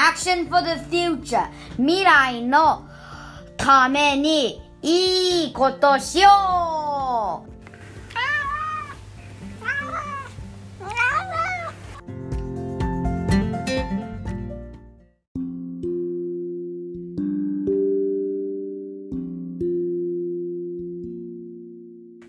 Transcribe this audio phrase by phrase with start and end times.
[0.00, 1.48] Action for the future.
[1.76, 2.88] 未来の
[3.56, 7.48] ためにいいことしよう。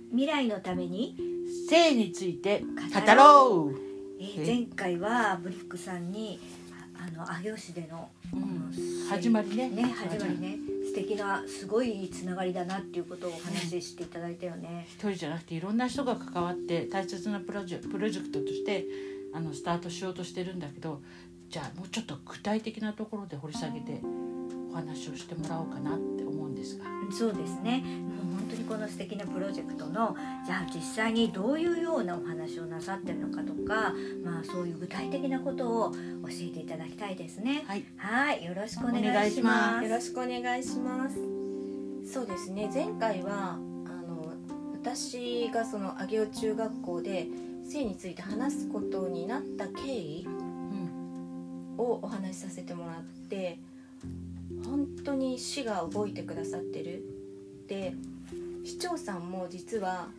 [0.10, 1.16] 未来のために、
[1.70, 3.80] 性について語語ろう、
[4.20, 6.40] えー前回はブリックさんに
[7.20, 8.72] の上尾市での、うん。
[9.10, 9.70] 始まりね。
[9.70, 10.58] ね始まりね。
[10.86, 14.86] 素敵なすごいつながりだなっていうことをお話ししていただいたよね。
[14.88, 18.86] 一人じゃなくていろんな人が関わって大切なプロジェプロジェクトとして
[19.34, 21.02] あのスタートしようとしてるんだけど
[21.50, 24.02] じゃあもうちょっと具体的なところで掘り下げて
[24.72, 26.86] お話をしてもらおうかなって思うんですが。
[27.12, 27.82] そうですね。
[27.82, 28.29] もう本当に
[28.70, 30.16] この素敵なプロジェクトの
[30.46, 35.98] じゃあ実際にどういうようなお話をなさってるのかとか、まあ、そういう具体的なことを教
[36.42, 37.64] えていただきたいですね。
[37.66, 39.50] はい、はい、よろしくお願いしま。
[39.50, 41.18] ますよろしくお願いします。
[42.14, 42.70] そうですね。
[42.72, 44.34] 前回はあの
[44.74, 47.28] 私がその上尾中学校で
[47.68, 53.58] 性について話すことになった経緯うんをお話しさせてもらって、
[54.64, 57.04] 本当に市が覚えてくださってる。
[57.68, 57.96] で、
[58.70, 60.10] 市長さんも実は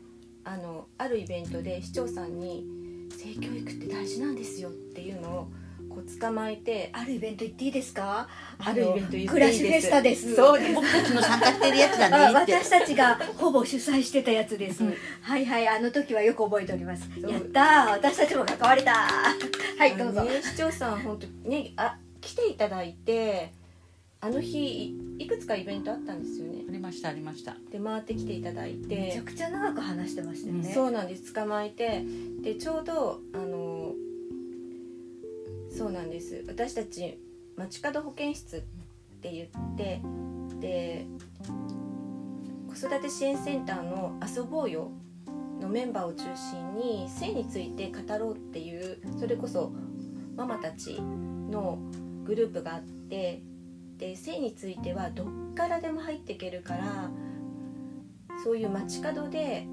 [0.42, 2.66] あのあるイベントで市長さんに
[3.16, 5.48] 性教育って大事なんですよっていうのを
[5.88, 8.26] こう捕まえてあるイベント行っていいですか？
[8.58, 10.34] あるイベント言っていいですクラッシュフェスタです。
[10.34, 14.82] そうです僕たちの参加してるやつあだね私たちがほぼ主催してたやつです。
[14.82, 17.08] うんはいはい、あの時はよく覚えております。
[17.20, 19.78] やったー、私たちも関われたー。
[19.78, 20.22] はい、どうぞ。
[20.22, 23.52] ね、市長さん本当ねあ来ていただいて
[24.22, 26.64] あの日いいくつかイベントあったんですよね。
[26.68, 27.56] ありましたありました。
[27.70, 30.72] で回ってきていただいめちゃてくちゃ長く話してましたよね。
[30.74, 31.32] そうなんです。
[31.32, 32.04] 捕まえて。
[32.42, 33.94] でちょうどあの
[35.70, 36.44] そうなんです。
[36.48, 37.18] 私たち
[37.56, 38.60] 街角保健室っ
[39.22, 40.02] て言って
[40.60, 41.06] で
[42.68, 44.90] 子育て支援センターの「遊ぼうよ」
[45.60, 49.72] のメンバーを中心に性について語ろうっていうそれこそ
[50.36, 51.78] ママたちの
[52.24, 53.42] グループがあって
[54.00, 57.10] で性についてはどっからでも入っていけるから
[58.42, 59.66] そういう街角で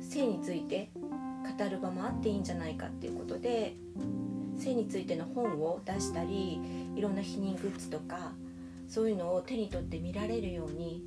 [0.00, 3.76] 性について語る場もあっていいんじゃないかっていうことで
[4.58, 6.60] 性についての本を出したり
[6.96, 8.32] いろんな避妊グッズとか
[8.88, 11.04] そういうのを手に取って見られるように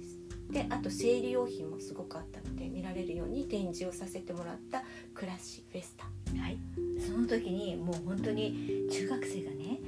[0.50, 6.06] であと生理用品もすごくあったので見られるように展示をさせてもらったクラシフェスタ
[6.40, 6.58] はい。
[7.00, 9.80] その時にもう本当に中学生がね、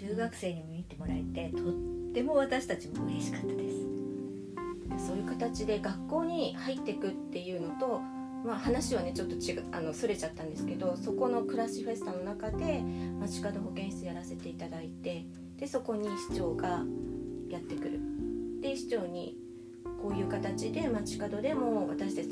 [0.00, 1.72] 中学生にも見てもらえて、とっ
[2.14, 3.90] ても私たちも嬉しかったです。
[5.06, 8.00] そういう形で学校に入っていくっていうのと、
[8.44, 12.82] まあ、話はねちょっと違あのそれちゃったんですけどそこのクラシフェスタの中で
[13.20, 15.24] 街角保健室やらせていただいて
[15.58, 16.84] でそこに市長が
[17.48, 18.00] やってくる
[18.60, 19.36] で市長に
[20.02, 22.28] こういう形で街角でも私たち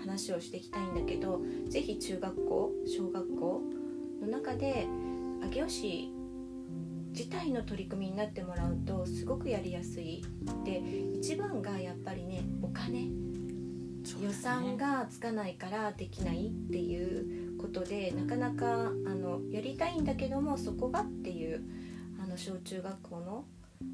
[0.00, 3.62] 話をしていきたいんだけどぜひ中学校小学校
[4.20, 4.86] の中で
[5.50, 6.12] 上尾市
[7.16, 10.22] 自体の取り組みになってもらうとすごくやりやすい。
[10.64, 10.82] で
[11.20, 13.08] 一番がやっぱりねお金。
[14.20, 21.62] 予算がつかないからできないっていうことでなかなかあのやりたいんだけどもそこがっていう
[22.22, 23.44] あの小中学校の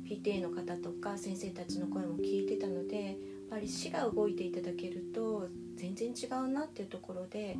[0.08, 3.14] PTA の方とか先生たちの声も聞いてたのでやっ
[3.50, 7.56] ぱり市が動いていただけると全然違うなっていうところで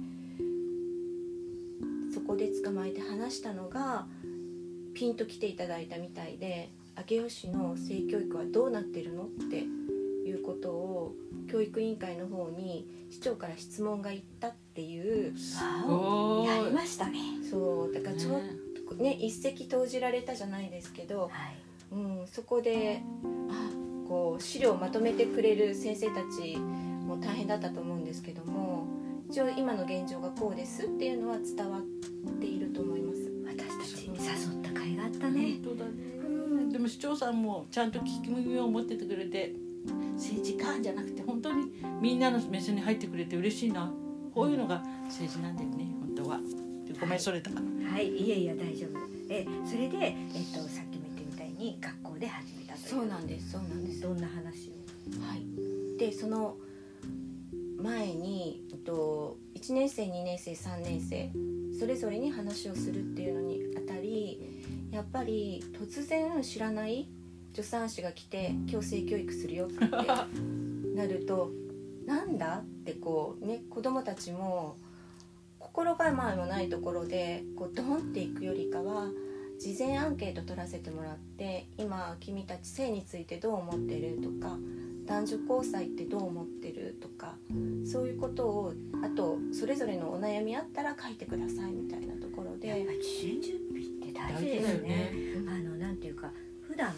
[2.12, 4.06] そこで捕まえて話したのが
[4.94, 6.70] ピンと来ていただいたみたいで
[7.08, 9.64] 上尾市の性教育はどうなってるのって
[10.28, 11.14] いうことを
[11.50, 15.34] 教育委員会の方に市長から質問がいったっていう
[15.88, 17.18] おやりーましたね。
[17.48, 18.50] そうだからちょっね
[18.88, 21.30] とね一石投じられたじゃないですけど、はい。
[21.92, 23.02] うん、そこで
[23.50, 23.70] あ
[24.08, 28.86] こう資料をまとめてくれる先生たちも大変だったと思うんですけども
[29.28, 31.82] 一応今の現状がこうですっていうのは伝わっ
[32.40, 32.99] ていると思います。
[35.80, 39.54] だねでも市長さんもちゃんと聞き耳を持っててくれて
[40.14, 43.92] 政治家じゃなくて本当にみんなの目線に入ってくれて嬉しいな。
[44.32, 46.40] こういうのが政治なんだよね本当は。
[47.00, 48.98] ごめんそれたはい、いえいえ大丈夫。
[49.28, 52.88] え、それでえっとさっきも言ったみたいに学校で始めたという。
[52.88, 54.02] そうなんですそうなんです。
[54.02, 54.72] どんな話を？
[55.26, 56.56] はい、でその
[57.82, 61.32] 前にえっと1年生2年生3年生
[61.78, 63.69] それぞれに話をするっていうのにあたり
[65.00, 67.08] やっぱり突然知らない
[67.54, 69.78] 助産師が来て「今日性教育するよ」って
[70.94, 71.50] なると
[72.04, 74.76] 「なんだ?」ってこうね子供たちも
[75.58, 79.10] 「心構えもないところでこうドンっていくよりかは
[79.58, 84.58] 事前アンケート取らせてもらって今君たち性についてどう思ってるとか
[85.06, 87.36] 男女交際ってどう思ってるとか
[87.86, 92.70] そういうことをあとそれぞれのお悩みあったら書いてくださいみたいなところで
[94.28, 95.12] 大事ですね。
[95.48, 96.30] あのなんていうか
[96.66, 96.92] 普段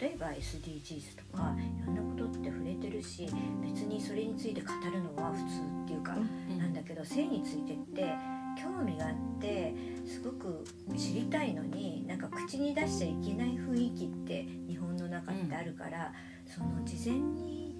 [0.00, 3.28] 例えば SDGs とかいろんなことって触れてるし
[3.62, 5.44] 別にそれについて語るのは普通
[5.84, 6.16] っていうか、
[6.58, 8.12] なんだけど性についてって
[8.60, 9.74] 興味があって
[10.04, 10.64] すごく
[10.96, 16.12] 知りたいのになんか口に出しちゃいけない雰囲気って日本の中ってあるから、
[16.46, 17.76] その事前に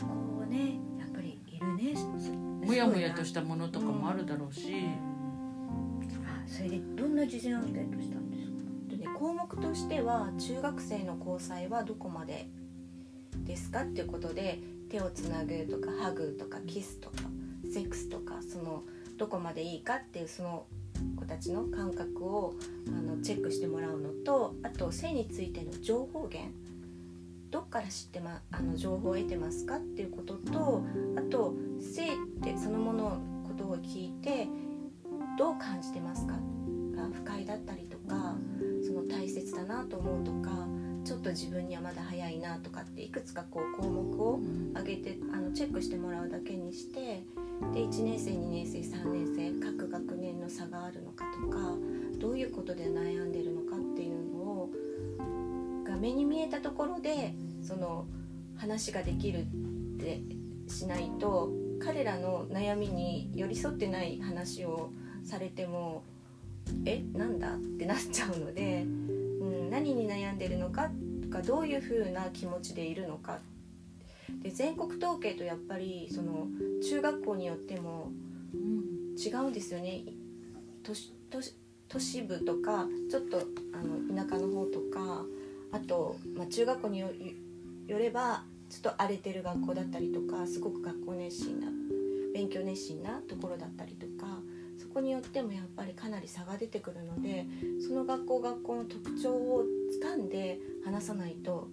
[0.00, 0.06] こ
[0.44, 1.94] うねやっぱりいるね
[2.64, 5.11] もやもやとしたものとかもあるだろうし、あ
[6.46, 8.56] それでどんな事前アンケートしたんですか？
[8.90, 12.48] とね項目としては中学生の交際はどこまで
[13.44, 13.82] ですか？
[13.82, 14.58] っていうことで
[14.90, 17.16] 手をつなぐとかハグとかキスとか
[17.72, 18.82] セックスとかその
[19.16, 20.66] どこまでいいかっていうその
[21.16, 22.54] 子たちの感覚を
[22.88, 26.52] あのチェックしてもらうのとあと性についての情報源。
[27.50, 30.82] どっから知って、ま、あの情報を得てますかっていうことと
[31.18, 34.48] あと性ってそのもののことを聞いて
[35.38, 36.34] どう感じてますか？
[36.92, 38.36] が不快だったりとか
[38.86, 40.66] その大切だなと思うとか
[41.04, 44.40] ちょっと自分にはまだ早いなとかっていくつかこう項目を
[44.74, 47.24] 上げてあのチェックしてもらうだけにして
[47.74, 51.58] で1年生2年生3年生各学年の差があるのかとか
[52.18, 54.70] どういうことで悩んでるのかっていうのを
[55.84, 58.06] が目に見えたところでその
[58.56, 60.22] 話ができるって
[60.68, 61.50] しないと
[61.80, 64.90] 彼らの悩みに寄り添ってない話を
[65.24, 66.02] されても
[66.84, 70.90] えなんだってなっちゃうので、うん、何に悩んでるのか
[71.22, 73.40] とかどういう風な気持ちでいるのか。
[74.42, 76.46] で全国統計とやっぱりその
[76.88, 78.10] 中学校によっても
[79.18, 80.02] 違うんですよね。
[80.82, 81.54] 都市都市
[81.88, 83.42] 都市部とかちょっと
[83.74, 85.24] あの田舎の方とか
[85.72, 87.08] あと、まあ、中学校によ
[87.86, 91.66] よればちょっと荒れてる学校だったりとかすごく学校熱心な
[92.32, 94.11] 勉強熱心なところだったりとか
[94.92, 97.46] そこによってもやっぱりかなり差が出てくるので
[97.80, 101.68] その学校学校の特徴をつかんで話さないと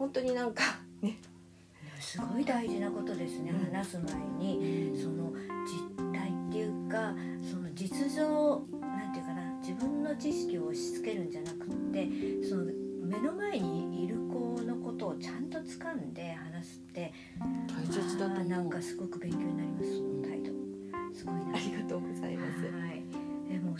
[0.00, 0.64] 本当になんか
[1.00, 1.16] ね。
[2.00, 3.72] すごい大事なことですね、うん。
[3.72, 4.92] 話す前に。
[5.00, 5.32] その
[5.64, 7.14] 実態っていうか
[7.48, 12.08] その実情なんていうかな自分の知識を押し付けるんじゃなくって
[12.42, 12.64] その
[13.04, 17.12] 目の前にいる子のことをちゃんと掴んで話すって
[17.68, 20.64] 大切だとなんかすごく勉強になりますその態度。
[21.14, 21.56] すごいな。
[21.56, 22.00] ありがとう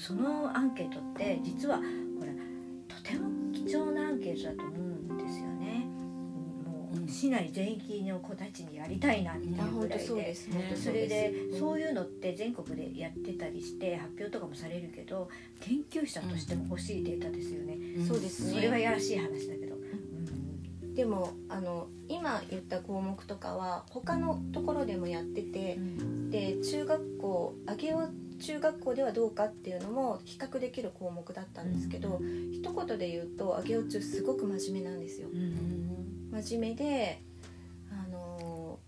[0.07, 1.83] そのアンケートって実はほ
[2.27, 2.33] ら
[2.95, 4.79] とても貴重なアンケートだと思う
[5.15, 5.87] んですよね。
[6.67, 10.07] もう市内全域の子たちにやりたいなっていうぐらいで。
[10.07, 10.49] そうです。
[10.49, 15.31] ねそれでそういうのって全国でやってたりして発表とかもされるけど
[15.61, 17.73] 研究者としても欲しいデータですよね。
[17.73, 18.57] うんそうですね。
[18.57, 19.64] それはやらしい話だけど。
[20.95, 25.79] でもあの今言った項目とかは他のところでもやってて
[26.31, 28.09] で中学校上尾
[28.41, 32.21] 中学校ではどうかっていうのも比較できる項目だったんですけど、
[32.53, 35.29] 一言で言うと上尾中すごく真面目なんですよ。
[36.33, 37.23] 真面目で
[37.93, 38.79] あの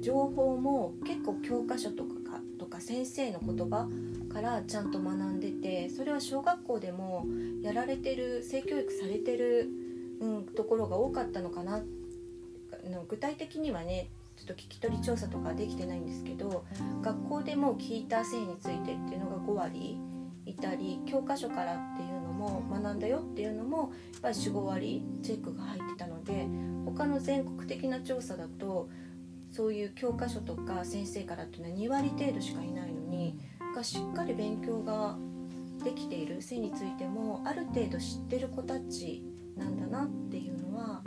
[0.00, 3.88] 情報も結構教科書とかかとか先生の言葉
[4.32, 7.26] からちゃんと学んでてそれは小学校でも
[7.62, 9.68] やられてる性教育されてる、
[10.22, 11.82] うん、ところが多かったのかな。
[12.90, 16.64] の具体的にはねちょっと聞き取り調査とかできてないんですけど
[17.02, 19.98] 学校でも聞いた性についてっていうのが5割
[20.46, 26.46] いたり教科書からっていうのも学んだよっていうのもやっぱり45割チェックが入ってたので
[26.84, 28.88] 他の全国的な調査だと
[29.52, 33.38] そういう教科書とか先生からっていうのは2割程度しかいないのに
[33.74, 35.16] がしっかり勉強が
[35.84, 39.24] できている性についてもある程度知ってる子たち
[39.56, 41.02] なんだなっていうのは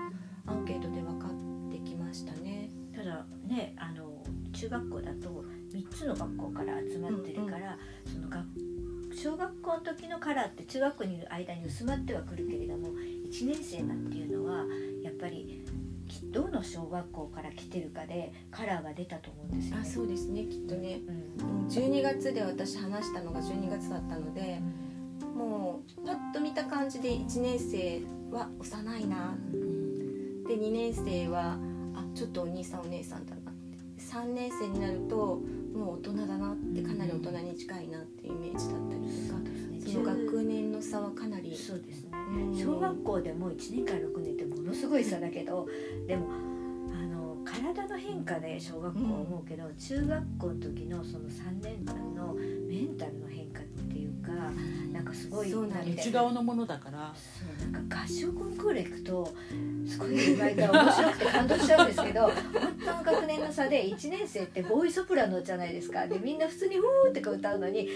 [0.46, 2.70] アンケートで分かってきましたね。
[2.96, 4.24] ただねあの
[4.54, 8.46] 中学校だと3つの学校から集まってるから、その学
[9.14, 14.66] 小学校の時のカラーって中学校にいる間に薄まってはくるけれども1年生なんていうのは
[15.02, 15.64] やっぱり
[16.08, 19.82] きどの小学校から来てるかでカラーが出たと思うんですよね。
[19.82, 21.00] あそうですねきっとね、
[21.40, 24.62] うんうん、12月で私話したのが12月だったので
[25.36, 28.02] もうパッと見た感じで1年生
[28.32, 29.36] は幼いな。
[30.48, 31.58] で2年生は
[31.94, 33.78] あちょっとお兄さんお姉さんだなって。
[34.02, 35.42] 3年生になると
[35.76, 42.12] もう大人だなってかなり大人に近いなっていうイメージだったりとかその学年の差はかなり、そうですね。
[42.14, 42.58] うん。
[42.58, 45.68] 小学校でも1年から6年ってものすごい差だけど
[46.08, 46.38] でもあ
[47.96, 54.32] の変化で小学校は思うけど、中学校の時のその3年間のメンタルの変化っていうか
[54.92, 56.10] なんかすごいそうなんです。
[56.10, 57.14] 内側のものだから。
[57.16, 59.34] そうなんか合唱コンクール行くと
[59.88, 62.34] すごい毎回面白くて感動しちゃうんですけど本
[62.84, 66.08] 当の学年の差で1年生ってボーイソプラノじゃないですか。
[66.08, 67.88] でみんな普通に「フー」って歌うのに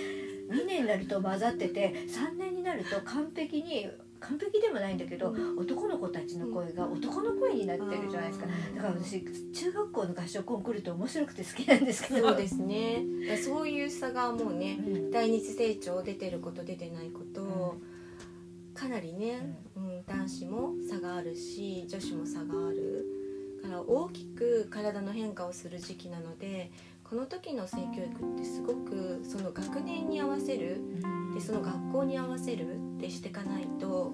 [0.50, 3.90] 2年になると混ざってて3年になると完璧に
[4.20, 8.48] 完璧でもないんだけど男の子たちの声が男の声になってるじゃないですか。
[8.76, 12.28] だから私中学校の合唱コンクールって面白くて好きなんですけど。
[12.30, 13.04] そうですね。
[13.44, 15.12] そういう差がもうねうん。
[15.12, 17.78] 第二次成長出てること出てないこと、
[18.74, 23.06] かなりね、うん男子も差があるし女子も差がある。
[23.62, 26.72] から大きく体の変化をする時期なので
[27.10, 30.80] この時の性教育ってすごくその学年に合わせる
[31.34, 34.14] でその学校に合わせるってしていかないと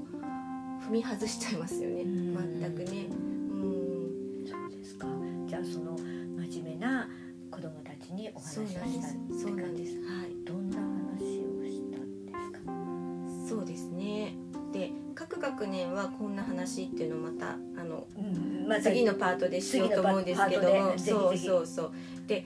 [0.87, 2.03] 踏み外しちゃいますよね。
[2.03, 2.61] うん。
[2.61, 3.07] 全くね。
[3.09, 4.47] うん。
[4.47, 5.07] そうですか。
[5.45, 7.09] じゃあその真面目な
[7.51, 9.09] 子供たちにお話をそうなんです。
[9.09, 9.97] したそうなんです。
[9.97, 10.45] はい。
[10.45, 13.57] どんな話をしたんですか？
[13.57, 14.37] そうですね。
[14.71, 18.67] で各学年はこんな話っていうのをまたあのうん。
[18.69, 20.97] ま次のパートでしようと思うんですけども。
[20.97, 21.91] そうそうそう。
[22.25, 22.45] で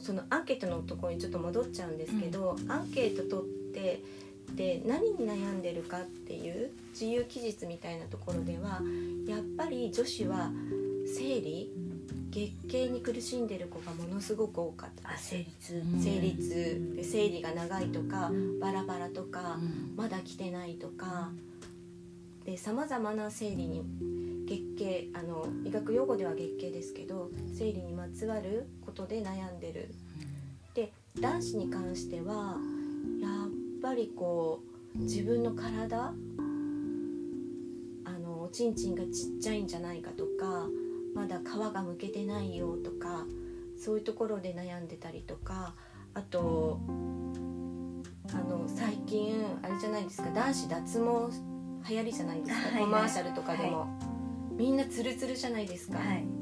[0.00, 4.02] そのアンケートのところにちょっと戻っちゃうんですけど、アンケート取って
[4.54, 8.80] で何に悩んでるかっていう自由記述みたいなところでは
[9.26, 10.50] やっぱり女子は
[11.06, 11.72] 生理
[12.30, 15.08] 月経に苦しんでる子がものすごく多かった。
[15.08, 16.92] あです成立うん生理痛。
[16.96, 19.94] で生理が長いとかうんバラバラとかうん。
[19.96, 21.30] まだ来てないとか
[22.44, 23.82] でさまざまな生理に
[24.46, 29.90] 月経あの医学用語では月経ですけど生理にまつわることで悩んでる。
[30.74, 32.56] で男子に関しては
[33.20, 33.50] やっ
[33.82, 34.62] ぱりこ
[34.94, 36.12] う自分の体
[38.04, 40.66] あのおちんちんがちっちゃいんじゃないかとか
[41.14, 43.26] まだ皮がむけてないよとか
[43.78, 45.74] そういうところで悩んでたりとか
[46.14, 51.04] あとあの最近あれじゃないですか男子脱毛
[51.88, 52.82] 流行りじゃないですか、はいはい。
[52.82, 53.86] コマーシャルとかでも、
[54.56, 56.35] みんなツルツルじゃないですか、はい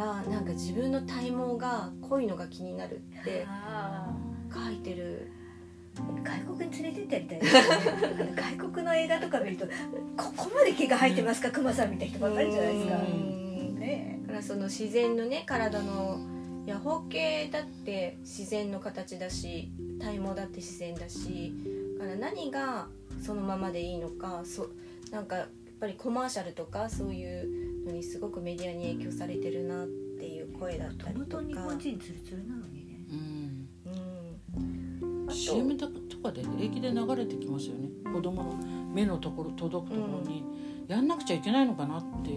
[0.00, 4.10] らなんか自分の体毛が濃いのが気になるってあ
[4.52, 5.30] 書いてる。
[5.36, 5.40] ー
[6.22, 8.34] 外国に連れてってやりたいね。
[8.58, 9.66] 外国の映画とか見ると
[10.16, 12.96] ここまで毛が生えてますかクマさんみたいな人ばっかりじゃないですか。
[12.96, 13.78] うん。
[13.78, 16.20] ねだからその自然のね体の
[16.66, 21.52] いや包茎だって自然の形だし体毛だって自然だし
[21.98, 22.86] だから何が
[23.20, 24.68] そのままでいいのかそ
[25.10, 25.48] なんかやっ
[25.80, 31.42] ぱりコマーシャルとかそういうのにすごくメディアに影響されてるなっていう声だったりとか。
[31.42, 33.04] 日本人ツルツルなのにね。
[33.10, 33.68] うん。
[33.86, 35.26] うん。
[35.28, 35.36] あと。
[35.36, 35.88] CM と
[36.22, 37.88] かで平気で流れてきますよね。
[38.12, 38.54] 子供の
[38.92, 40.44] 目のところ届くところに
[40.88, 42.30] やんなくちゃいけないのかなって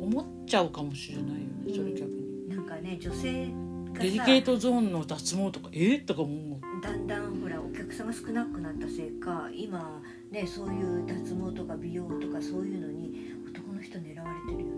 [0.00, 2.48] 思っちゃうかもしれないよねそれ逆に。
[2.48, 3.48] なんかね女性
[3.92, 10.00] がデリさケートゾーンの脱毛とかえー、とか思うだんだんほらお客さんが少なくなったせいか今
[10.30, 14.77] ねそういう脱毛とか美容とかそういうのに男の人狙われてるよね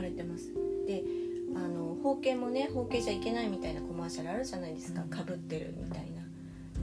[0.00, 0.52] れてます。
[0.86, 1.02] で
[1.54, 5.02] あの包茎もね包茎じゃいけないみたいなコマーシャルあるじゃないですか。
[5.02, 5.08] うん。
[5.08, 6.24] かぶってるみたいな。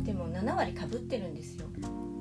[0.03, 1.67] でも7割かぶってるんですよ。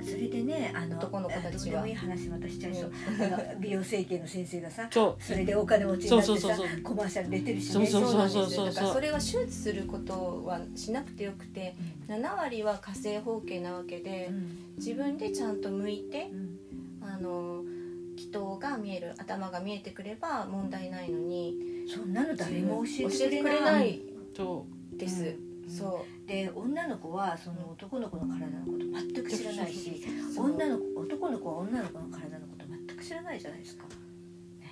[0.03, 1.51] それでねあの男の子たちは。
[1.51, 6.49] あどうでもいい話またしちゃいそう、あの美容整形の先生がさ それでお金持ちになってさ
[6.83, 8.67] コマーシャル出てるしねそうなんですよ。
[8.67, 11.75] だからそれは手術することはしなくてよくて
[12.09, 14.59] 7割は火星包茎なわけでうん。
[14.77, 16.59] 自分でちゃんと向いてうん。
[17.03, 17.50] あの
[18.31, 21.57] 気筒が見える頭が見えてくれば問題ないのに
[21.93, 24.01] そんなの誰も教教えてくれない
[24.97, 25.71] です、うん。
[25.71, 30.05] そで女の子はその男の子の体のこと全く知らないし
[30.39, 33.85] 女の子男の子は女の子の体のこと全く知らないじゃないですか。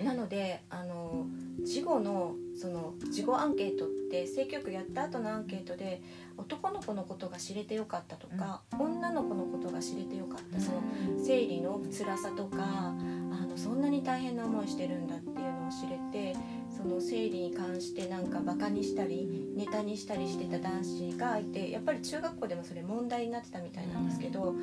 [0.03, 1.27] なのであの
[1.61, 6.01] 事後のその事後アンケートって性教育やった後のアンケートで
[6.37, 10.81] 男の子のことが知れてよかったとか、女の子のことが知れてよかったその
[11.21, 12.93] 生理の辛さとかあ
[13.45, 16.33] のそんなに大変な思いしてるんだっていうのを知れて
[16.75, 24.53] その生理に関してなんかバカにしたりネタにしたりしてた男子がいてやっぱり中学校でもそれ問題になってたみたいなんですけど、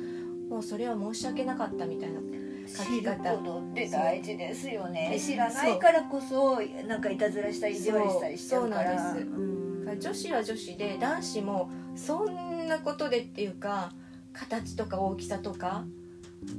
[0.49, 2.19] もうそれは申し訳なかったみたいな
[2.67, 5.15] 書き知る方ことって大事ですよね。
[5.19, 8.97] 知らないからこそなんかいたずらしたり意地悪したりしちゃうから。
[8.97, 9.27] そうなんです。
[9.27, 9.99] うん。
[9.99, 13.93] 女子は女子で男子もそんなことでっていうか
[14.33, 15.85] 形とか大きさとか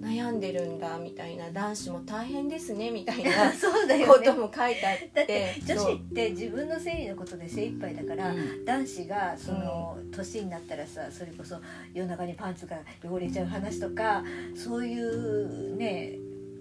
[0.01, 8.65] 悩んでるんだみたいな男子も大変ですねみたいな そうだよことねも書いてあってだって女子って自分の生理のことで精一杯だから、うん。
[8.65, 11.57] 男子がその年になったらさそれこそ
[11.95, 16.19] 夜中にパンツが汚れちゃう話とかそういうね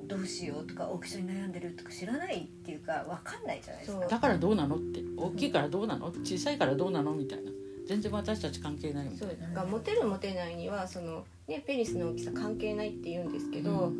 [0.07, 4.07] どうしようとか大きさに悩んでるとか知らないっていうかわかんないじゃないですか。
[4.07, 6.07] だからどうなのって大きいからどうなの？
[6.23, 7.13] 小さいからどうなの？
[7.13, 7.51] みたいな
[7.87, 9.15] 全然私たち関係ないもん。
[9.15, 13.91] そうだからモテるモテないにはその、ね、ペニスの大きさ関係ないって言うんですけど、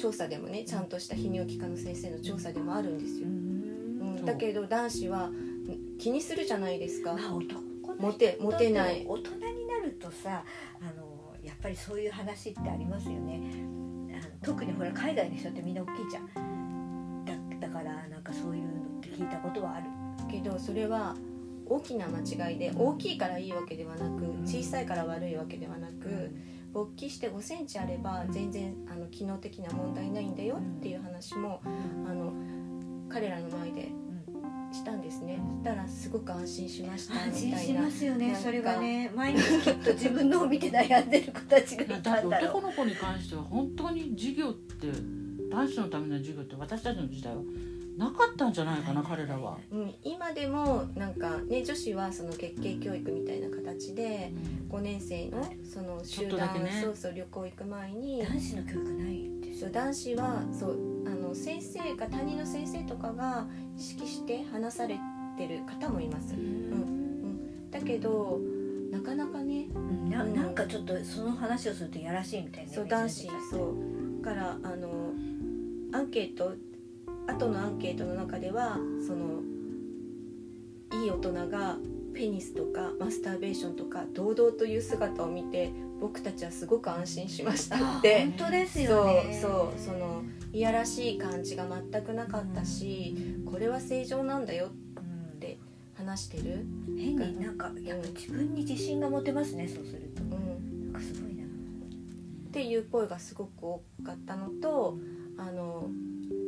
[0.00, 5.30] 調査でもねちゃんとした泌尿器科の先生の調査でもあるんですよ、うん、だけど男子は
[5.98, 9.04] 気にするじゃないですか、まあ男のモテモテない。
[9.06, 10.44] 大人になるとさ
[10.80, 13.40] あのやっぱりそういう話ってありますよね。
[14.42, 17.24] 特にほら海外の人ってみんな大きいじゃん。
[17.24, 19.86] だだからなんかそういうのって聞いたことはある。
[20.30, 21.14] けどそれは
[21.66, 26.30] 大きな間違いで大きいからいいわけではなく小さいから悪いわけではなく
[26.72, 32.32] 勃起して5センチあれば全然あの機能的な問題ないんだよっていう話もあの
[33.08, 33.92] 彼らの前で
[34.72, 35.40] したんですね。
[35.62, 37.58] そしたらすごく安心しました安みたいな。
[37.58, 39.10] 心しますよねそれはね。
[39.14, 42.48] 毎日きっと自分のを見て悩んでる子たちがいだたんだろう。
[42.50, 44.88] 男の子に関しては本当に授業って
[45.48, 47.42] 男子のための授業って私たちの時代は
[47.96, 49.58] なかったんじゃないかな彼らは。
[49.70, 54.32] うん、今でもなんかね女子はその月経教育みたいな形で
[54.68, 56.80] 5年生のその集団ね。
[56.82, 63.46] そうそう旅行行く前に男子の教育ないですよそう男子はそうあの先生が担任の先生とかが
[63.76, 64.98] 意識して話され
[65.36, 68.40] てる方もいます、うん、だけど
[68.90, 73.94] なかなかねうんななんかちょっとその話をするとやらしいみたいなそう男子そう。
[74.24, 75.12] からあの
[75.92, 76.54] アンケート
[77.26, 79.42] 後のアンケートの中ではその
[81.02, 81.76] いい大人が
[82.14, 88.20] ペニスとかマスターベーションとか堂々という姿を見て僕たちはすごく安心しましたあって。
[88.20, 89.38] 本当ですそうよね。
[89.40, 95.40] そうそのいやらしい感じが全くなかったし、これは正常なんだようん。
[95.40, 95.58] て
[95.96, 96.64] 話してる、
[96.96, 100.22] 変になんかやっぱ自分に自信が持てますねそうすると。
[100.22, 101.44] うん、なんかすごいな。
[101.44, 101.46] っ
[102.52, 104.96] ていう声がすごく多かったのと
[105.36, 105.88] あの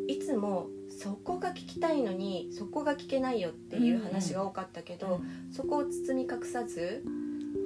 [0.08, 5.20] いつもそこが聞きたいのにそこが聞けないよっていう話が多かったけど、
[5.52, 7.04] そこを包み隠さず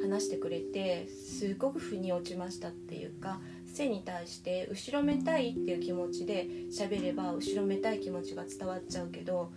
[0.03, 9.53] 話してくれてすごく腑に落ちましたっていうか性に対して後ろめたいっていう気持ちで喋れば後ろめたい気持ちが伝わっちゃうけど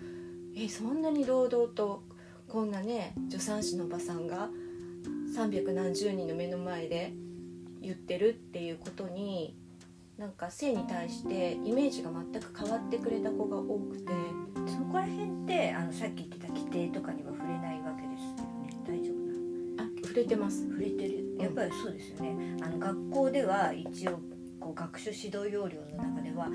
[0.56, 2.04] えそんなに堂々と
[2.48, 4.50] こんなね助産師のおばさんが
[5.36, 7.14] 300何十人の目の前で
[7.82, 9.56] 言ってるっていうことに
[10.18, 14.12] なんか性に対してイメージが全く変わってくれた子が多くて
[14.68, 18.70] そこら辺ってあのさっき言ってた規定とかには触れないわけですよね。
[18.88, 19.16] 大丈夫
[19.76, 20.68] なあ触れてます。
[20.70, 21.36] 触れてる？
[21.40, 22.58] やっぱりそうですよね。
[22.62, 24.20] あの学校では一応
[24.60, 26.48] こう学習指導要領の中では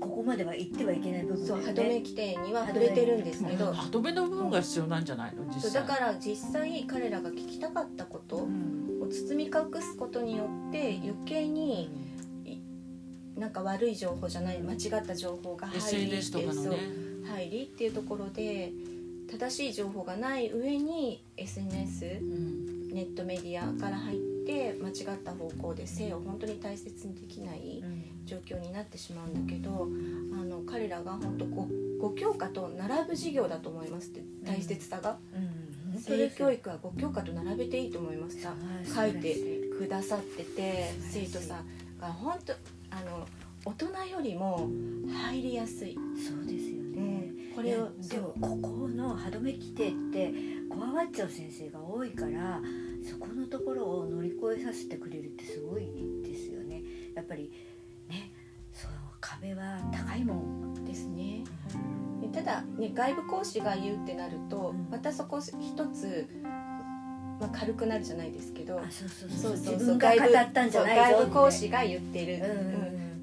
[0.00, 3.72] ここまでは行ってはいけない部分だよそう歯止めね規定には触れてるんですけど。
[3.72, 5.44] 歯止めの部分が必要なんじゃないの？
[5.46, 5.60] 実際。
[5.62, 11.90] そうだから実際彼らが聞きたかったことをうん包み隠すことによって余計に
[13.38, 16.78] なんか悪い情報じゃない間違った情報が入り SNS とかのそうね
[17.26, 18.72] 入りっていうところで
[19.30, 22.78] 正しい情報がない上に SNS うん。
[22.88, 27.84] ネットメディアから入って間違った方向で性を本当に大切にできない
[28.24, 29.88] 状況になってしまうんだけど
[30.32, 31.68] あの彼らが本当ご
[32.00, 36.00] ご教科と並ぶ授業だと思いますって大切さが、うん。
[36.00, 38.52] 性教育はご教科と並べていいと思いました
[38.94, 39.36] 書いて
[39.78, 42.52] くださってて生徒さんが本当
[42.90, 43.26] あの
[43.64, 44.68] 大人よりも
[45.08, 50.32] 入りやすい、そうですようね、ん、これをでもここの歯止め規定って
[50.70, 52.60] こわわっちゃう先生が多いから
[53.08, 55.86] そこのところを乗り越えさせてくれるってすごい
[56.22, 56.82] ですよね。
[57.14, 57.50] やっぱり
[58.08, 58.30] ね
[58.72, 61.44] その壁は高いもんですね。
[62.20, 64.88] でただ、ね、外部講師が言うってなると、うん。
[64.90, 66.26] またそこ一つ、
[67.40, 68.80] まあ、軽くなるじゃないですけど
[70.84, 72.42] 外部講師が言ってる、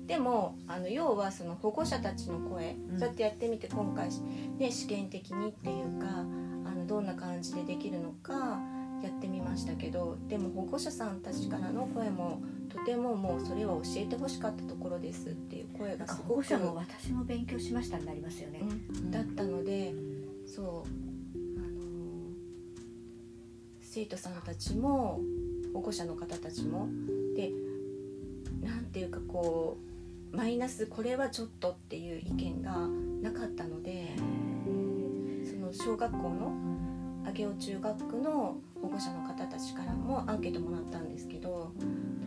[0.08, 3.00] でもあの要はその保護者たちの声、うん。
[3.00, 4.10] そうやってやってみて今回、
[4.58, 6.24] ね、試験的にっていうかあ
[6.72, 8.60] のどんな感じでできるのか
[9.04, 21.15] やってみましたけどでも保護者さんたちからの声もとてももうそれは教えてほしかったところですっていう声がすごく保護者も私も勉強しましたになりますよね、うんだったのでうんそう
[23.96, 25.22] 生徒さんたちも
[25.74, 26.90] 保護者の方たちも
[27.34, 27.50] で
[28.62, 29.78] なんていうかこ
[30.34, 32.76] うマイナスこれはちょっとっていう意見が
[33.22, 34.10] なかったので
[35.50, 36.52] その小学校の
[37.34, 41.72] 上尾中学区の保護者の方たちからもアンケートもらったんですけど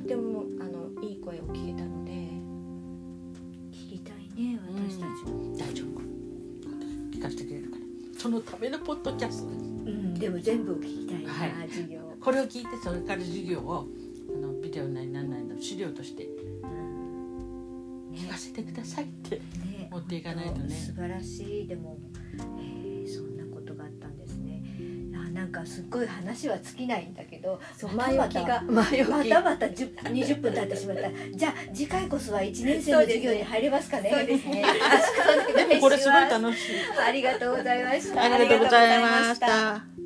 [0.02, 2.12] とてもあのいい声を聞けたので
[3.76, 6.00] 聞きたいね私たちも、大丈夫。
[7.14, 7.82] 聞かせてくれるから。
[8.18, 9.64] そのためのポッドキャストです。
[9.64, 9.77] うん、
[10.18, 11.68] でも全部聞きたいな、はい。
[11.68, 13.86] 授業、これを聞いてそれから授業を
[14.34, 16.28] あのビデオなりなんなりの資料として。
[18.18, 19.36] 聞かせてくださいって。
[19.36, 19.88] ね。
[19.90, 20.74] 持っていかないとね。
[20.74, 21.66] 素晴らしい。
[21.68, 21.96] でも、
[22.58, 24.62] えーそんなことがあったんですね。
[25.14, 31.10] あなんかすっごい話は尽きないんだけどそう前置きが前置きまたまた10 20分経ってしまった。
[31.32, 34.10] じゃあ次回こそは1年生の授業に入れますかね。
[34.12, 34.64] そうですね。
[35.80, 36.74] これすごい楽しい。
[37.06, 38.22] ありがとうございました。
[38.22, 39.97] ありがとうございました